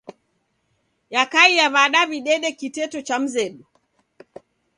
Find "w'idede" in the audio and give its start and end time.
2.09-2.49